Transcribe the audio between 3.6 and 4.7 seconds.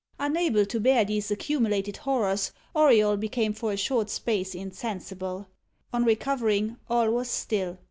a short space,